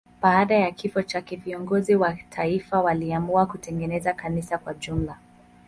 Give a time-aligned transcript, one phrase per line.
[0.21, 5.17] Baada ya kifo chake viongozi wa taifa waliamua kutengeneza kanisa kwa jumla.